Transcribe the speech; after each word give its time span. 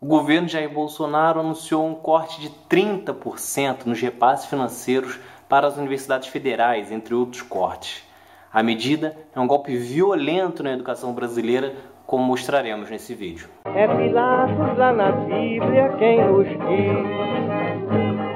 O 0.00 0.06
governo 0.06 0.46
Jair 0.46 0.72
Bolsonaro 0.72 1.40
anunciou 1.40 1.84
um 1.84 1.92
corte 1.92 2.40
de 2.40 2.50
30% 2.70 3.84
nos 3.84 4.00
repasses 4.00 4.46
financeiros 4.46 5.18
para 5.48 5.66
as 5.66 5.76
universidades 5.76 6.28
federais, 6.28 6.92
entre 6.92 7.16
outros 7.16 7.42
cortes. 7.42 8.04
A 8.52 8.62
medida 8.62 9.16
é 9.34 9.40
um 9.40 9.46
golpe 9.48 9.76
violento 9.76 10.62
na 10.62 10.72
educação 10.72 11.12
brasileira, 11.12 11.74
como 12.06 12.22
mostraremos 12.22 12.88
nesse 12.88 13.12
vídeo. 13.12 13.48
É 13.64 13.88
Pilatos 13.88 14.78
lá 14.78 14.92
na 14.92 15.10
Bíblia 15.10 15.92
quem 15.98 16.24
nos 16.24 16.46
diz, 16.46 16.98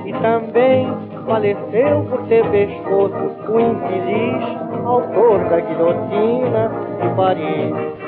e 0.05 0.13
também 0.21 0.89
faleceu 1.25 2.05
por 2.11 2.27
ter 2.27 2.45
pescoço 2.51 3.53
o 3.53 3.61
infeliz 3.61 4.85
autor 4.85 5.49
da 5.49 5.61
guilhotina 5.61 6.71
de 7.01 7.15
Paris. 7.15 8.02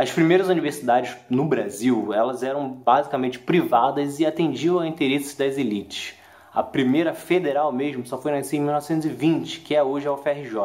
As 0.00 0.10
primeiras 0.10 0.48
universidades 0.48 1.14
no 1.28 1.44
Brasil, 1.44 2.14
elas 2.14 2.42
eram 2.42 2.70
basicamente 2.70 3.38
privadas 3.38 4.18
e 4.18 4.24
atendiam 4.24 4.78
a 4.78 4.86
interesses 4.86 5.34
das 5.34 5.58
elites. 5.58 6.14
A 6.54 6.62
primeira 6.62 7.12
federal 7.12 7.70
mesmo 7.70 8.06
só 8.06 8.16
foi 8.16 8.32
nascida 8.32 8.56
em 8.56 8.64
1920, 8.64 9.60
que 9.60 9.74
é 9.74 9.82
hoje 9.82 10.08
a 10.08 10.12
UFRJ. 10.14 10.56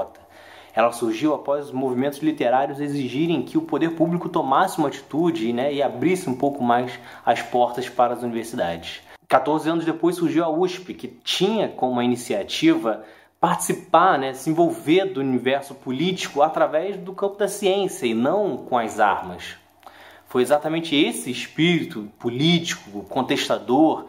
Ela 0.74 0.94
surgiu 0.94 1.34
após 1.34 1.66
os 1.66 1.72
movimentos 1.74 2.20
literários 2.20 2.80
exigirem 2.80 3.42
que 3.42 3.58
o 3.58 3.64
poder 3.64 3.90
público 3.98 4.30
tomasse 4.30 4.78
uma 4.78 4.88
atitude 4.88 5.52
né, 5.52 5.74
e 5.74 5.84
abrisse 5.84 6.30
um 6.30 6.38
pouco 6.38 6.64
mais 6.64 6.98
as 7.26 7.42
portas 7.42 7.90
para 7.90 8.14
as 8.14 8.24
universidades. 8.24 9.02
14 9.28 9.70
anos 9.70 9.84
depois 9.84 10.16
surgiu 10.16 10.46
a 10.46 10.50
USP, 10.50 10.94
que 10.94 11.10
tinha 11.10 11.68
como 11.68 12.02
iniciativa 12.02 13.04
participar, 13.46 14.18
né, 14.18 14.34
se 14.34 14.50
envolver 14.50 15.06
do 15.06 15.20
universo 15.20 15.76
político 15.76 16.42
através 16.42 16.98
do 16.98 17.14
campo 17.14 17.38
da 17.38 17.48
ciência 17.48 18.08
e 18.08 18.14
não 18.16 18.58
com 18.58 18.76
as 18.76 19.00
armas. 19.00 19.56
Foi 20.26 20.42
exatamente 20.42 20.96
esse 20.96 21.30
espírito 21.30 22.10
político, 22.18 23.04
contestador, 23.04 24.08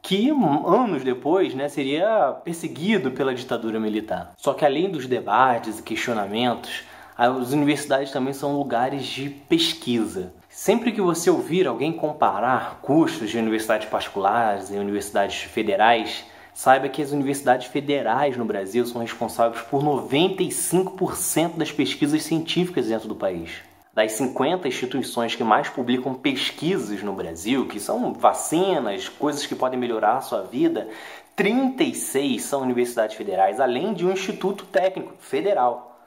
que 0.00 0.30
anos 0.30 1.04
depois 1.04 1.54
né, 1.54 1.68
seria 1.68 2.34
perseguido 2.42 3.10
pela 3.10 3.34
ditadura 3.34 3.78
militar. 3.78 4.32
Só 4.38 4.54
que 4.54 4.64
além 4.64 4.90
dos 4.90 5.06
debates 5.06 5.80
e 5.80 5.82
questionamentos, 5.82 6.82
as 7.14 7.52
universidades 7.52 8.10
também 8.10 8.32
são 8.32 8.56
lugares 8.56 9.04
de 9.04 9.28
pesquisa. 9.28 10.32
Sempre 10.48 10.92
que 10.92 11.02
você 11.02 11.28
ouvir 11.28 11.66
alguém 11.66 11.92
comparar 11.92 12.78
custos 12.80 13.28
de 13.28 13.36
universidades 13.36 13.86
particulares 13.86 14.70
e 14.70 14.78
universidades 14.78 15.42
federais, 15.42 16.24
Saiba 16.58 16.88
que 16.88 17.00
as 17.00 17.12
universidades 17.12 17.68
federais 17.68 18.36
no 18.36 18.44
Brasil 18.44 18.84
são 18.84 19.00
responsáveis 19.00 19.62
por 19.62 19.80
95% 19.80 21.56
das 21.56 21.70
pesquisas 21.70 22.24
científicas 22.24 22.88
dentro 22.88 23.06
do 23.06 23.14
país. 23.14 23.62
Das 23.94 24.10
50 24.10 24.66
instituições 24.66 25.36
que 25.36 25.44
mais 25.44 25.68
publicam 25.68 26.14
pesquisas 26.14 27.00
no 27.00 27.12
Brasil, 27.12 27.68
que 27.68 27.78
são 27.78 28.12
vacinas, 28.12 29.08
coisas 29.08 29.46
que 29.46 29.54
podem 29.54 29.78
melhorar 29.78 30.16
a 30.16 30.20
sua 30.20 30.42
vida, 30.42 30.88
36 31.36 32.42
são 32.42 32.62
universidades 32.62 33.16
federais, 33.16 33.60
além 33.60 33.94
de 33.94 34.04
um 34.04 34.10
instituto 34.10 34.64
técnico 34.66 35.14
federal. 35.20 36.00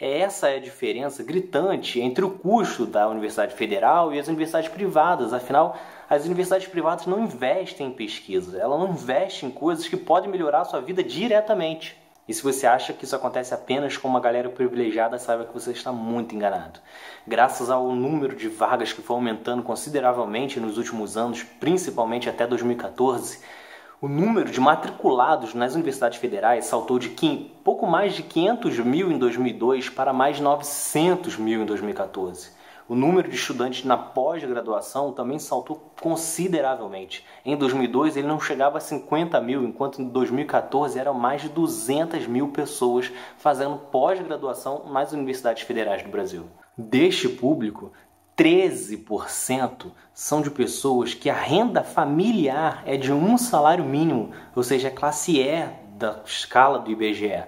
Essa 0.00 0.48
é 0.48 0.56
a 0.56 0.60
diferença 0.60 1.22
gritante 1.22 2.00
entre 2.00 2.24
o 2.24 2.30
custo 2.30 2.84
da 2.84 3.08
Universidade 3.08 3.54
Federal 3.54 4.12
e 4.12 4.18
as 4.18 4.26
universidades 4.26 4.68
privadas. 4.68 5.32
Afinal, 5.32 5.78
as 6.08 6.24
universidades 6.24 6.68
privadas 6.68 7.06
não 7.06 7.24
investem 7.24 7.88
em 7.88 7.92
pesquisa, 7.92 8.58
elas 8.58 8.78
não 8.78 8.90
investem 8.90 9.48
em 9.48 9.52
coisas 9.52 9.88
que 9.88 9.96
podem 9.96 10.30
melhorar 10.30 10.60
a 10.60 10.64
sua 10.64 10.80
vida 10.80 11.02
diretamente. 11.02 11.96
E 12.26 12.32
se 12.32 12.42
você 12.42 12.66
acha 12.66 12.94
que 12.94 13.04
isso 13.04 13.14
acontece 13.14 13.52
apenas 13.52 13.98
com 13.98 14.08
uma 14.08 14.20
galera 14.20 14.48
privilegiada, 14.48 15.18
saiba 15.18 15.44
que 15.44 15.52
você 15.52 15.72
está 15.72 15.92
muito 15.92 16.34
enganado. 16.34 16.80
Graças 17.26 17.68
ao 17.68 17.94
número 17.94 18.34
de 18.34 18.48
vagas 18.48 18.94
que 18.94 19.02
foi 19.02 19.16
aumentando 19.16 19.62
consideravelmente 19.62 20.58
nos 20.58 20.78
últimos 20.78 21.18
anos, 21.18 21.42
principalmente 21.42 22.28
até 22.28 22.46
2014, 22.46 23.40
o 24.00 24.08
número 24.08 24.50
de 24.50 24.60
matriculados 24.60 25.54
nas 25.54 25.74
universidades 25.74 26.18
federais 26.18 26.64
saltou 26.66 26.98
de 26.98 27.10
pouco 27.62 27.86
mais 27.86 28.14
de 28.14 28.22
500 28.22 28.78
mil 28.80 29.12
em 29.12 29.18
2002 29.18 29.88
para 29.88 30.12
mais 30.12 30.36
de 30.36 30.42
900 30.42 31.36
mil 31.38 31.62
em 31.62 31.66
2014. 31.66 32.50
O 32.86 32.94
número 32.94 33.30
de 33.30 33.34
estudantes 33.34 33.82
na 33.82 33.96
pós-graduação 33.96 35.10
também 35.10 35.38
saltou 35.38 35.90
consideravelmente. 36.02 37.24
Em 37.42 37.56
2002 37.56 38.18
ele 38.18 38.26
não 38.26 38.38
chegava 38.38 38.76
a 38.76 38.80
50 38.80 39.40
mil, 39.40 39.64
enquanto 39.64 40.02
em 40.02 40.08
2014 40.08 40.98
eram 40.98 41.14
mais 41.14 41.40
de 41.40 41.48
200 41.48 42.26
mil 42.26 42.48
pessoas 42.48 43.10
fazendo 43.38 43.78
pós-graduação 43.78 44.84
nas 44.92 45.12
universidades 45.12 45.62
federais 45.62 46.02
do 46.02 46.10
Brasil. 46.10 46.44
Deste 46.76 47.26
público, 47.26 47.90
13% 48.36 49.90
são 50.12 50.42
de 50.42 50.50
pessoas 50.50 51.14
que 51.14 51.30
a 51.30 51.34
renda 51.34 51.82
familiar 51.82 52.82
é 52.84 52.98
de 52.98 53.10
um 53.10 53.38
salário 53.38 53.84
mínimo, 53.84 54.32
ou 54.54 54.62
seja, 54.62 54.88
a 54.88 54.90
classe 54.90 55.40
E 55.40 55.66
da 55.96 56.20
escala 56.26 56.80
do 56.80 56.90
IBGE. 56.90 57.44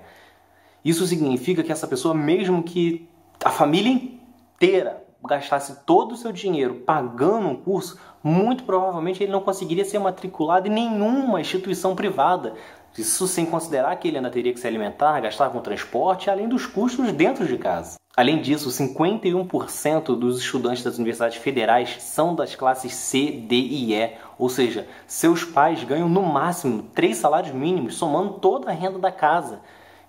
Isso 0.83 1.07
significa 1.07 1.63
que 1.63 1.73
essa 1.73 1.87
pessoa, 1.87 2.15
mesmo 2.15 2.63
que 2.63 3.07
a 3.45 3.51
família 3.51 3.93
inteira 3.93 5.06
gastasse 5.27 5.85
todo 5.85 6.13
o 6.13 6.17
seu 6.17 6.33
dinheiro 6.33 6.83
pagando 6.87 7.49
um 7.49 7.57
curso, 7.57 7.99
muito 8.23 8.65
provavelmente 8.65 9.23
ele 9.23 9.33
não 9.33 9.41
conseguiria 9.41 9.85
ser 9.85 9.99
matriculado 9.99 10.69
em 10.69 10.71
nenhuma 10.71 11.41
instituição 11.41 11.95
privada. 11.95 12.55
Isso 12.97 13.29
sem 13.29 13.45
considerar 13.45 13.95
que 13.97 14.09
ele 14.09 14.17
ainda 14.17 14.31
teria 14.31 14.53
que 14.53 14.61
se 14.61 14.67
alimentar, 14.67 15.21
gastar 15.21 15.51
com 15.51 15.61
transporte, 15.61 16.31
além 16.31 16.49
dos 16.49 16.65
custos 16.65 17.13
dentro 17.13 17.47
de 17.47 17.59
casa. 17.59 17.97
Além 18.17 18.41
disso, 18.41 18.71
51% 18.71 20.19
dos 20.19 20.39
estudantes 20.39 20.83
das 20.83 20.97
universidades 20.97 21.37
federais 21.37 22.03
são 22.03 22.35
das 22.35 22.55
classes 22.55 22.95
C, 22.95 23.31
D 23.31 23.55
e 23.55 23.95
E, 23.95 24.13
ou 24.39 24.49
seja, 24.49 24.89
seus 25.07 25.45
pais 25.45 25.85
ganham 25.85 26.09
no 26.09 26.23
máximo 26.23 26.85
três 26.95 27.19
salários 27.19 27.55
mínimos, 27.55 27.97
somando 27.97 28.39
toda 28.39 28.71
a 28.71 28.73
renda 28.73 28.99
da 28.99 29.13
casa. 29.13 29.61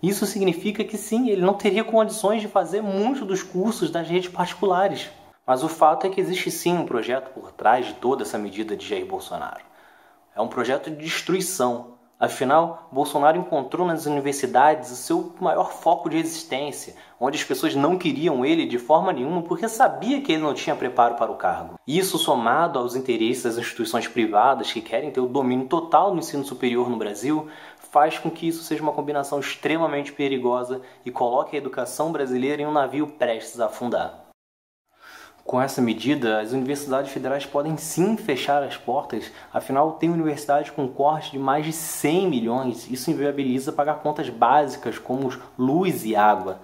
Isso 0.02 0.26
significa 0.26 0.84
que 0.84 0.98
sim, 0.98 1.30
ele 1.30 1.42
não 1.42 1.56
teria 1.56 1.84
condições 1.84 2.42
de 2.42 2.48
fazer 2.48 2.82
muitos 2.82 3.26
dos 3.26 3.42
cursos 3.42 3.90
das 3.90 4.08
redes 4.08 4.30
particulares. 4.30 5.10
Mas 5.46 5.64
o 5.64 5.68
fato 5.68 6.06
é 6.06 6.10
que 6.10 6.22
existe 6.22 6.52
sim 6.52 6.78
um 6.78 6.86
projeto 6.86 7.32
por 7.32 7.52
trás 7.52 7.88
de 7.88 7.94
toda 7.94 8.24
essa 8.24 8.38
medida 8.38 8.76
de 8.76 8.88
Jair 8.88 9.06
Bolsonaro. 9.06 9.66
É 10.36 10.42
um 10.42 10.48
projeto 10.48 10.92
de 10.92 10.98
destruição, 10.98 11.97
Afinal, 12.20 12.90
Bolsonaro 12.92 13.38
encontrou 13.38 13.86
nas 13.86 14.08
universidades 14.08 14.90
o 14.92 14.96
seu 14.96 15.36
maior 15.40 15.72
foco 15.72 16.10
de 16.10 16.18
existência, 16.18 16.96
onde 17.20 17.38
as 17.38 17.44
pessoas 17.44 17.76
não 17.76 17.96
queriam 17.96 18.44
ele 18.44 18.66
de 18.66 18.80
forma 18.80 19.14
nenhuma 19.14 19.44
porque 19.44 19.70
sabia 19.70 20.20
que 20.20 20.32
ele 20.32 20.42
não 20.42 20.56
tinha 20.56 20.76
preparo 20.76 21.14
para 21.14 21.32
o 21.32 21.36
cargo. 21.36 21.80
Isso 21.86 22.18
somado 22.18 22.80
aos 22.80 22.96
interesses 22.96 23.44
das 23.44 23.58
instituições 23.60 24.08
privadas 24.08 24.74
que 24.74 24.82
querem 24.82 25.12
ter 25.12 25.20
o 25.20 25.28
domínio 25.28 25.68
total 25.68 26.10
do 26.10 26.18
ensino 26.18 26.44
superior 26.44 26.90
no 26.90 26.98
Brasil, 26.98 27.50
faz 27.92 28.18
com 28.18 28.32
que 28.32 28.48
isso 28.48 28.64
seja 28.64 28.82
uma 28.82 28.94
combinação 28.94 29.40
extremamente 29.40 30.12
perigosa 30.12 30.82
e 31.06 31.12
coloque 31.12 31.56
a 31.56 31.60
educação 31.60 32.12
brasileira 32.12 32.64
em 32.64 32.66
um 32.66 32.74
navio 32.74 33.06
prestes 33.06 33.60
a 33.60 33.68
afundar. 33.68 34.27
Com 35.48 35.62
essa 35.62 35.82
medida, 35.82 36.42
as 36.42 36.52
universidades 36.52 37.10
federais 37.10 37.46
podem 37.46 37.78
sim 37.78 38.18
fechar 38.18 38.62
as 38.64 38.76
portas, 38.76 39.32
afinal, 39.54 39.94
tem 39.94 40.10
universidade 40.10 40.74
com 40.74 40.90
corte 40.90 41.32
de 41.32 41.40
mais 41.40 41.66
de 41.66 41.72
100 41.72 42.28
milhões. 42.28 42.92
Isso 42.92 43.10
inviabiliza 43.10 43.72
pagar 43.72 44.00
contas 44.00 44.30
básicas 44.30 45.00
como 45.00 45.32
luz 45.58 46.04
e 46.04 46.18
água. 46.18 46.60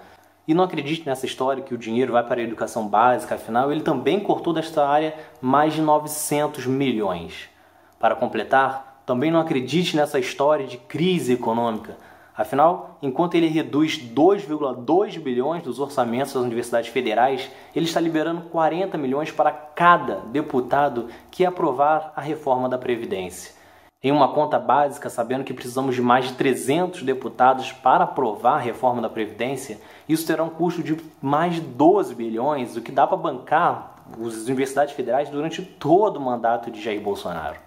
E 0.45 0.53
não 0.53 0.65
acredite 0.65 1.05
nessa 1.05 1.25
história 1.25 1.63
que 1.63 1.73
o 1.73 1.77
dinheiro 1.77 2.11
vai 2.11 2.27
para 2.27 2.41
a 2.41 2.43
educação 2.43 2.85
básica, 2.85 3.35
afinal, 3.35 3.71
ele 3.71 3.79
também 3.79 4.19
cortou 4.19 4.51
desta 4.51 4.85
área 4.85 5.15
mais 5.39 5.73
de 5.73 5.81
900 5.81 6.65
milhões. 6.65 7.49
Para 7.97 8.17
completar, 8.17 9.01
também 9.05 9.31
não 9.31 9.39
acredite 9.39 9.95
nessa 9.95 10.19
história 10.19 10.67
de 10.67 10.75
crise 10.75 11.31
econômica. 11.31 11.95
Afinal, 12.35 12.97
enquanto 12.99 13.35
ele 13.35 13.47
reduz 13.47 13.97
2,2 13.97 15.19
bilhões 15.19 15.61
dos 15.61 15.79
orçamentos 15.79 16.33
das 16.33 16.41
universidades 16.41 16.89
federais, 16.89 17.51
ele 17.75 17.85
está 17.85 17.99
liberando 17.99 18.41
40 18.49 18.97
milhões 18.97 19.31
para 19.31 19.51
cada 19.51 20.15
deputado 20.31 21.09
que 21.29 21.45
aprovar 21.45 22.11
a 22.15 22.21
reforma 22.21 22.67
da 22.67 22.77
Previdência. 22.77 23.53
Em 24.01 24.11
uma 24.11 24.33
conta 24.33 24.57
básica, 24.57 25.11
sabendo 25.11 25.43
que 25.43 25.53
precisamos 25.53 25.93
de 25.93 26.01
mais 26.01 26.25
de 26.25 26.33
300 26.33 27.03
deputados 27.03 27.71
para 27.71 28.03
aprovar 28.03 28.55
a 28.55 28.59
reforma 28.59 29.01
da 29.01 29.09
Previdência, 29.09 29.79
isso 30.09 30.25
terá 30.25 30.43
um 30.43 30.49
custo 30.49 30.81
de 30.81 30.97
mais 31.21 31.55
de 31.55 31.61
12 31.61 32.15
bilhões, 32.15 32.75
o 32.75 32.81
que 32.81 32.91
dá 32.91 33.05
para 33.05 33.15
bancar 33.15 34.03
as 34.19 34.45
universidades 34.45 34.95
federais 34.95 35.29
durante 35.29 35.61
todo 35.61 36.17
o 36.17 36.21
mandato 36.21 36.71
de 36.71 36.81
Jair 36.81 36.99
Bolsonaro. 36.99 37.57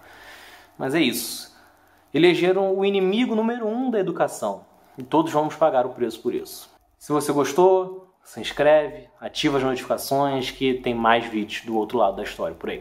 Mas 0.77 0.93
é 0.93 0.99
isso 0.99 1.56
elegeram 2.13 2.77
o 2.77 2.85
inimigo 2.85 3.35
número 3.35 3.67
um 3.67 3.89
da 3.89 3.99
educação. 3.99 4.65
E 4.97 5.03
todos 5.03 5.31
vamos 5.31 5.55
pagar 5.55 5.85
o 5.85 5.89
preço 5.89 6.21
por 6.21 6.33
isso. 6.33 6.69
Se 6.97 7.11
você 7.11 7.31
gostou, 7.31 8.07
se 8.23 8.41
inscreve, 8.41 9.07
ativa 9.21 9.57
as 9.57 9.63
notificações 9.63 10.51
que 10.51 10.73
tem 10.75 10.93
mais 10.93 11.25
vídeos 11.25 11.65
do 11.65 11.77
outro 11.77 11.97
lado 11.97 12.17
da 12.17 12.23
história 12.23 12.55
por 12.55 12.69
aí. 12.69 12.75